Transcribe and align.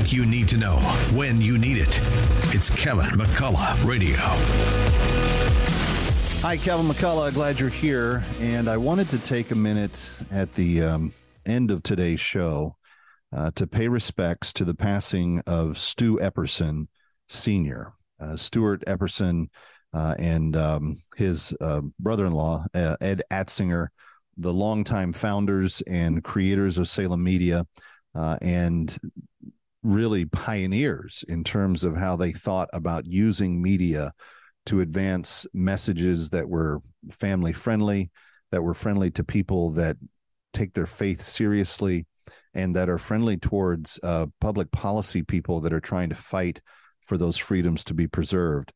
what 0.00 0.14
you 0.14 0.24
need 0.24 0.48
to 0.48 0.56
know 0.56 0.76
when 1.12 1.42
you 1.42 1.58
need 1.58 1.76
it. 1.76 2.00
It's 2.54 2.70
Kevin 2.70 3.04
McCullough 3.10 3.84
Radio. 3.84 4.16
Hi, 6.40 6.56
Kevin 6.56 6.86
McCullough. 6.86 7.34
Glad 7.34 7.60
you're 7.60 7.68
here. 7.68 8.24
And 8.40 8.70
I 8.70 8.78
wanted 8.78 9.10
to 9.10 9.18
take 9.18 9.50
a 9.50 9.54
minute 9.54 10.10
at 10.30 10.54
the 10.54 10.82
um, 10.82 11.12
end 11.44 11.70
of 11.70 11.82
today's 11.82 12.18
show 12.18 12.76
uh, 13.36 13.50
to 13.56 13.66
pay 13.66 13.88
respects 13.88 14.54
to 14.54 14.64
the 14.64 14.74
passing 14.74 15.42
of 15.46 15.76
Stu 15.76 16.16
Epperson 16.16 16.86
Sr. 17.28 17.92
Uh, 18.18 18.36
Stuart 18.36 18.82
Epperson 18.86 19.50
uh, 19.92 20.14
and 20.18 20.56
um, 20.56 21.02
his 21.14 21.54
uh, 21.60 21.82
brother 21.98 22.24
in 22.24 22.32
law, 22.32 22.64
uh, 22.72 22.96
Ed 23.02 23.20
Atsinger, 23.30 23.88
the 24.38 24.52
longtime 24.52 25.12
founders 25.12 25.82
and 25.82 26.24
creators 26.24 26.78
of 26.78 26.88
Salem 26.88 27.22
Media, 27.22 27.66
uh, 28.14 28.38
and 28.40 28.98
really 29.82 30.24
pioneers 30.26 31.24
in 31.28 31.44
terms 31.44 31.84
of 31.84 31.96
how 31.96 32.16
they 32.16 32.32
thought 32.32 32.68
about 32.72 33.06
using 33.06 33.62
media 33.62 34.12
to 34.66 34.80
advance 34.80 35.46
messages 35.54 36.30
that 36.30 36.48
were 36.48 36.80
family 37.10 37.52
friendly, 37.52 38.10
that 38.52 38.62
were 38.62 38.74
friendly 38.74 39.10
to 39.10 39.24
people 39.24 39.70
that 39.70 39.96
take 40.52 40.74
their 40.74 40.86
faith 40.86 41.22
seriously, 41.22 42.06
and 42.54 42.76
that 42.76 42.88
are 42.88 42.98
friendly 42.98 43.36
towards 43.36 43.98
uh, 44.02 44.26
public 44.40 44.70
policy 44.70 45.22
people 45.22 45.60
that 45.60 45.72
are 45.72 45.80
trying 45.80 46.10
to 46.10 46.14
fight 46.14 46.60
for 47.10 47.18
those 47.18 47.36
freedoms 47.36 47.82
to 47.82 47.92
be 47.92 48.06
preserved. 48.06 48.72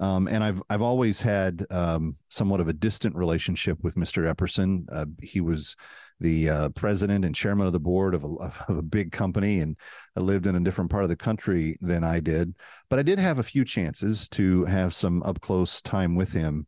Um, 0.00 0.26
and 0.26 0.42
I've 0.42 0.60
I've 0.68 0.82
always 0.82 1.20
had 1.20 1.64
um, 1.70 2.16
somewhat 2.28 2.60
of 2.60 2.66
a 2.66 2.72
distant 2.72 3.14
relationship 3.14 3.78
with 3.84 3.94
Mr. 3.94 4.28
Epperson. 4.28 4.86
Uh, 4.92 5.06
he 5.22 5.40
was 5.40 5.76
the 6.18 6.50
uh, 6.50 6.68
president 6.70 7.24
and 7.24 7.32
chairman 7.32 7.64
of 7.64 7.72
the 7.72 7.78
board 7.78 8.14
of 8.14 8.24
a, 8.24 8.28
of 8.68 8.76
a 8.78 8.82
big 8.82 9.12
company, 9.12 9.60
and 9.60 9.76
I 10.16 10.20
lived 10.20 10.48
in 10.48 10.56
a 10.56 10.60
different 10.60 10.90
part 10.90 11.04
of 11.04 11.10
the 11.10 11.16
country 11.16 11.76
than 11.80 12.02
I 12.02 12.18
did. 12.18 12.56
But 12.90 12.98
I 12.98 13.02
did 13.02 13.20
have 13.20 13.38
a 13.38 13.44
few 13.44 13.64
chances 13.64 14.28
to 14.30 14.64
have 14.64 14.92
some 14.92 15.22
up 15.22 15.40
close 15.40 15.80
time 15.80 16.16
with 16.16 16.32
him. 16.32 16.66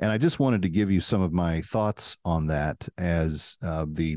And 0.00 0.10
I 0.10 0.16
just 0.16 0.40
wanted 0.40 0.62
to 0.62 0.70
give 0.70 0.90
you 0.90 1.00
some 1.02 1.20
of 1.20 1.32
my 1.32 1.60
thoughts 1.60 2.16
on 2.24 2.46
that 2.46 2.88
as 2.96 3.58
uh, 3.62 3.84
the 3.86 4.16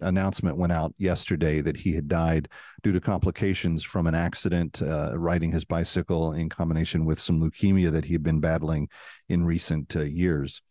announcement 0.00 0.58
went 0.58 0.72
out 0.72 0.92
yesterday 0.98 1.60
that 1.60 1.76
he 1.76 1.92
had 1.92 2.08
died 2.08 2.48
due 2.82 2.90
to 2.90 3.00
complications 3.00 3.84
from 3.84 4.08
an 4.08 4.16
accident 4.16 4.82
uh, 4.82 5.16
riding 5.16 5.52
his 5.52 5.64
bicycle 5.64 6.32
in 6.32 6.48
combination 6.48 7.04
with 7.04 7.20
some 7.20 7.40
leukemia 7.40 7.92
that 7.92 8.04
he 8.04 8.12
had 8.12 8.24
been 8.24 8.40
battling 8.40 8.88
in 9.28 9.44
recent 9.44 9.94
uh, 9.94 10.00
years. 10.00 10.62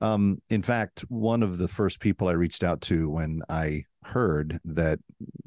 Um, 0.00 0.40
in 0.48 0.62
fact, 0.62 1.04
one 1.08 1.42
of 1.42 1.58
the 1.58 1.68
first 1.68 2.00
people 2.00 2.28
I 2.28 2.32
reached 2.32 2.64
out 2.64 2.80
to 2.82 3.10
when 3.10 3.40
I 3.50 3.84
heard 4.04 4.60
that 4.64 4.98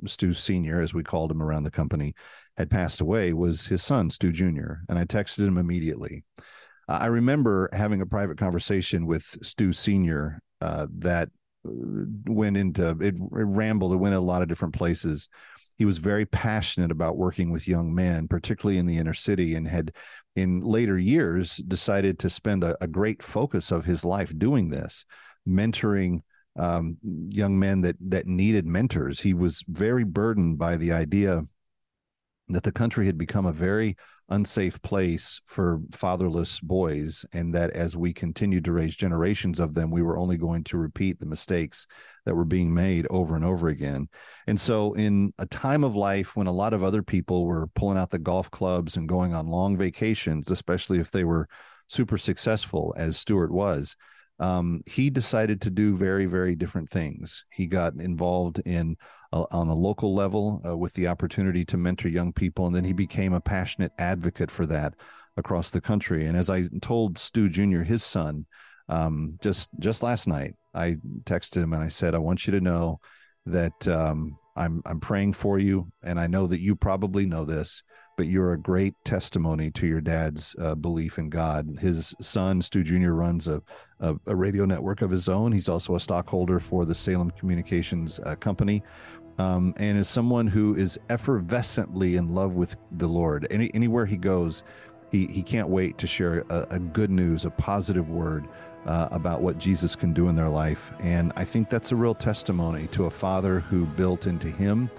Stu 0.06 0.34
Sr., 0.34 0.82
as 0.82 0.94
we 0.94 1.04
called 1.04 1.32
him 1.32 1.42
around 1.42 1.64
the 1.64 1.72
company, 1.72 2.14
had 2.56 2.70
passed 2.70 3.02
away 3.02 3.34
was 3.34 3.66
his 3.66 3.84
son, 3.84 4.10
Stu 4.10 4.32
Jr., 4.32 4.82
and 4.90 4.98
I 4.98 5.06
texted 5.06 5.48
him 5.48 5.58
immediately. 5.58 6.24
I 6.88 7.08
remember 7.08 7.70
having 7.74 8.02
a 8.02 8.06
private 8.06 8.38
conversation 8.38 9.06
with 9.06 9.24
Stu 9.24 9.74
Senior 9.74 10.40
uh, 10.62 10.88
that 11.00 11.30
uh, 11.66 11.72
went 12.28 12.58
into 12.58 12.92
it, 13.02 13.16
it 13.16 13.20
rambled. 13.30 13.94
It 13.94 13.98
went 13.98 14.16
a 14.16 14.20
lot 14.20 14.42
of 14.42 14.48
different 14.48 14.74
places. 14.74 15.30
He 15.78 15.86
was 15.86 16.00
very 16.00 16.26
passionate 16.26 16.92
about 16.92 17.18
working 17.18 17.52
with 17.52 17.68
young 17.68 17.94
men, 17.94 18.28
particularly 18.28 18.80
in 18.80 18.88
the 18.88 18.98
inner 18.98 19.14
city, 19.14 19.54
and 19.56 19.68
had 19.68 19.92
in 20.36 20.62
later 20.62 20.98
years 20.98 21.58
decided 21.58 22.20
to 22.20 22.30
spend 22.30 22.64
a, 22.64 22.76
a 22.82 22.88
great 22.88 23.22
focus 23.22 23.72
of 23.72 23.86
his 23.86 24.04
life 24.04 24.36
doing 24.38 24.70
this, 24.70 25.06
mentoring 25.48 26.22
um, 26.58 26.98
young 27.30 27.60
men 27.60 27.82
that 27.82 27.98
that 28.00 28.26
needed 28.26 28.66
mentors. 28.66 29.20
He 29.20 29.34
was 29.34 29.64
very 29.68 30.04
burdened 30.04 30.58
by 30.58 30.78
the 30.78 30.94
idea 30.94 31.44
that 32.50 32.64
the 32.64 32.72
country 32.72 33.06
had 33.06 33.18
become 33.18 33.46
a 33.46 33.52
very 33.52 33.96
unsafe 34.30 34.82
place 34.82 35.42
for 35.46 35.82
fatherless 35.92 36.60
boys, 36.60 37.26
and 37.34 37.54
that 37.54 37.72
as 37.72 37.96
we 37.96 38.14
continued 38.14 38.66
to 38.66 38.72
raise 38.72 38.96
generations 38.96 39.60
of 39.60 39.74
them, 39.74 39.92
we 39.92 40.02
were 40.02 40.18
only 40.18 40.38
going 40.38 40.64
to 40.66 40.78
repeat 40.78 41.20
the 41.20 41.26
mistakes 41.26 41.88
that 42.26 42.36
were 42.36 42.46
being 42.46 42.74
made 42.74 43.08
over 43.10 43.36
and 43.36 43.46
over 43.46 43.70
again. 43.70 44.08
And 44.48 44.60
so, 44.60 44.94
in 44.94 45.34
a 45.40 45.46
time 45.46 45.84
of 45.84 45.96
life 45.96 46.36
when 46.36 46.48
a 46.48 46.52
lot 46.52 46.74
of 46.74 46.84
other 46.84 47.04
people 47.04 47.46
were 47.46 47.68
pulling 47.68 47.98
out 47.98 48.10
the 48.10 48.20
golf 48.20 48.52
clubs 48.52 48.98
and 48.98 49.10
going 49.10 49.34
on 49.34 49.48
long 49.48 49.78
vacations, 49.78 50.52
especially 50.52 51.00
if 51.00 51.12
they 51.12 51.24
were 51.24 51.48
super 51.88 52.18
successful, 52.18 52.94
as 52.98 53.18
Stuart 53.18 53.52
was, 53.52 53.96
um, 54.40 54.84
he 54.86 55.10
decided 55.10 55.62
to 55.62 55.70
do 55.70 55.96
very, 55.96 56.26
very 56.26 56.56
different 56.56 56.90
things. 56.90 57.46
He 57.52 57.66
got 57.66 57.94
involved 57.96 58.60
in 58.66 58.98
uh, 59.34 59.46
on 59.52 59.68
a 59.68 59.74
local 59.74 60.14
level 60.14 60.62
uh, 60.66 60.78
with 60.78 60.94
the 60.94 61.08
opportunity 61.08 61.66
to 61.66 61.78
mentor 61.78 62.08
young 62.08 62.32
people, 62.32 62.68
and 62.68 62.76
then 62.76 62.84
he 62.84 62.94
became 62.94 63.34
a 63.34 63.42
passionate 63.42 63.92
advocate 63.98 64.52
for 64.52 64.66
that 64.68 64.94
across 65.38 65.72
the 65.72 65.82
country. 65.82 66.26
And 66.26 66.38
as 66.38 66.50
I 66.50 66.64
told 66.82 67.18
Stu 67.18 67.50
Jr., 67.50 67.82
his 67.82 68.04
son, 68.04 68.46
um, 68.90 69.38
just 69.42 69.70
just 69.80 70.04
last 70.04 70.28
night, 70.28 70.56
I 70.74 70.98
texted 71.24 71.64
him 71.64 71.74
and 71.74 71.84
I 71.84 71.90
said, 71.90 72.14
"I 72.14 72.20
want 72.20 72.46
you 72.46 72.52
to 72.52 72.62
know 72.62 73.00
that 73.48 73.88
um, 73.88 74.38
I'm 74.56 74.82
I'm 74.86 75.00
praying 75.00 75.34
for 75.34 75.60
you, 75.60 75.92
and 76.04 76.20
I 76.20 76.28
know 76.28 76.48
that 76.48 76.62
you 76.62 76.76
probably 76.76 77.26
know 77.26 77.44
this." 77.44 77.84
But 78.18 78.26
you're 78.26 78.54
a 78.54 78.58
great 78.58 78.96
testimony 79.06 79.72
to 79.72 79.88
your 79.88 80.02
dad's 80.02 80.56
uh, 80.60 80.76
belief 80.76 81.20
in 81.20 81.30
God. 81.30 81.78
His 81.80 82.16
son, 82.20 82.62
Stu 82.62 82.84
Jr., 82.84 83.12
runs 83.12 83.48
a, 83.48 83.62
a, 84.00 84.16
a, 84.26 84.36
radio 84.36 84.66
network 84.66 85.04
of 85.04 85.12
his 85.12 85.30
own. 85.30 85.52
He's 85.52 85.70
also 85.70 85.96
a 85.96 86.00
stockholder 86.00 86.60
for 86.60 86.84
the 86.84 86.96
Salem 86.96 87.30
Communications 87.32 88.20
uh, 88.20 88.36
Company. 88.36 88.84
Um, 89.38 89.76
and 89.78 90.00
is 90.00 90.10
someone 90.10 90.48
who 90.48 90.76
is 90.76 91.00
effervescently 91.10 92.18
in 92.18 92.34
love 92.34 92.56
with 92.56 92.76
the 92.94 93.08
Lord. 93.08 93.46
Any, 93.52 93.70
anywhere 93.76 94.08
he 94.08 94.18
goes, 94.18 94.64
he, 95.12 95.28
he 95.28 95.44
can't 95.44 95.70
wait 95.70 96.00
to 96.00 96.08
share 96.08 96.44
a, 96.50 96.66
a 96.72 96.80
good 96.80 97.12
news, 97.12 97.46
a 97.46 97.52
positive 97.52 98.10
word 98.10 98.48
uh, 98.88 99.10
about 99.12 99.42
what 99.42 99.60
Jesus 99.60 99.96
can 99.96 100.12
do 100.12 100.28
in 100.28 100.36
their 100.36 100.50
life. 100.50 100.92
And 101.02 101.32
I 101.36 101.46
think 101.46 101.70
that's 101.70 101.92
a 101.92 101.96
real 101.96 102.16
testimony 102.16 102.88
to 102.88 103.06
a 103.06 103.12
father 103.12 103.60
who 103.60 103.86
built 103.86 104.26
into 104.26 104.48
him 104.48 104.90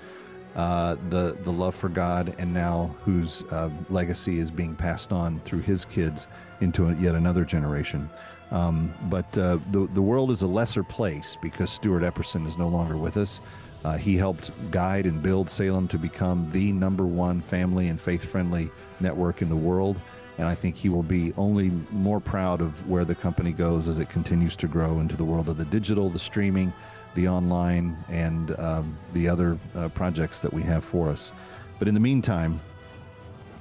uh, 0.59 0.97
the 1.09 1.39
the 1.45 1.53
love 1.53 1.75
for 1.75 1.89
God, 1.89 2.35
and 2.41 2.53
now 2.53 2.95
whose 3.05 3.45
uh, 3.53 3.71
legacy 3.91 4.41
is 4.41 4.51
being 4.51 4.75
passed 4.75 5.13
on 5.13 5.39
through 5.41 5.61
his 5.61 5.85
kids 5.85 6.27
into 6.61 6.89
a, 6.89 6.95
yet 6.95 7.15
another 7.15 7.45
generation. 7.45 8.11
Um, 8.51 8.93
but 9.05 9.39
uh, 9.39 9.61
the 9.69 9.89
the 9.95 10.03
world 10.03 10.33
is 10.33 10.43
a 10.43 10.49
lesser 10.49 10.83
place 10.83 11.37
because 11.41 11.71
Stuart 11.71 12.03
Epperson 12.03 12.45
is 12.45 12.59
no 12.59 12.67
longer 12.67 12.97
with 12.97 13.17
us. 13.17 13.41
Uh, 13.85 13.97
he 13.97 14.17
helped 14.17 14.51
guide 14.73 15.07
and 15.07 15.23
build 15.23 15.49
Salem 15.49 15.87
to 15.87 15.99
become 15.99 16.51
the 16.51 16.73
number 16.73 17.07
one 17.07 17.41
family 17.41 17.87
and 17.89 18.01
faith 18.01 18.25
friendly 18.25 18.69
network 18.99 19.43
in 19.43 19.49
the 19.49 19.57
world. 19.57 20.01
And 20.39 20.47
I 20.47 20.55
think 20.55 20.77
he 20.77 20.89
will 20.89 21.03
be 21.03 21.35
only 21.37 21.71
more 21.91 22.21
proud 22.21 22.61
of 22.61 22.89
where 22.89 23.05
the 23.05 23.15
company 23.15 23.53
goes 23.53 23.89
as 23.89 23.99
it 23.99 24.09
continues 24.09 24.57
to 24.57 24.69
grow 24.69 25.01
into 25.01 25.17
the 25.17 25.25
world 25.25 25.49
of 25.49 25.57
the 25.57 25.65
digital, 25.65 26.09
the 26.09 26.19
streaming, 26.19 26.73
the 27.15 27.29
online, 27.29 27.97
and 28.09 28.59
um, 28.59 28.97
the 29.13 29.29
other 29.29 29.59
uh, 29.75 29.89
projects 29.89 30.41
that 30.41 30.53
we 30.53 30.63
have 30.63 30.85
for 30.85 31.09
us. 31.09 31.33
But 31.79 31.89
in 31.89 31.95
the 31.95 32.01
meantime, 32.01 32.61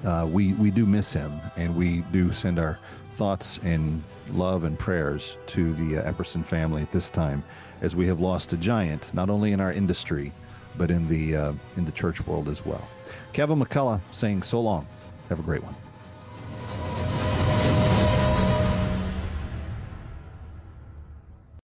uh, 0.06 0.28
we 0.30 0.54
we 0.54 0.70
do 0.70 0.86
miss 0.86 1.12
him, 1.12 1.32
and 1.56 1.76
we 1.76 2.02
do 2.12 2.32
send 2.32 2.60
our 2.60 2.78
thoughts 3.14 3.60
and 3.64 4.04
love 4.30 4.64
and 4.64 4.78
prayers 4.78 5.40
to 5.48 5.74
the 5.74 5.98
uh, 5.98 6.12
Epperson 6.12 6.46
family 6.46 6.84
at 6.84 6.92
this 6.92 7.10
time, 7.10 7.44
as 7.82 7.96
we 7.96 8.06
have 8.06 8.20
lost 8.20 8.54
a 8.54 8.58
giant, 8.58 9.12
not 9.14 9.30
only 9.30 9.54
in 9.54 9.60
our 9.60 9.74
industry, 9.74 10.32
but 10.78 10.92
in 10.92 11.08
the 11.08 11.36
uh, 11.36 11.54
in 11.78 11.86
the 11.86 11.92
church 11.92 12.26
world 12.28 12.48
as 12.48 12.66
well. 12.66 12.88
Kevin 13.34 13.60
McCullough 13.60 14.02
saying 14.12 14.44
so 14.44 14.60
long. 14.62 14.86
Have 15.30 15.40
a 15.40 15.44
great 15.44 15.64
one. 15.64 15.76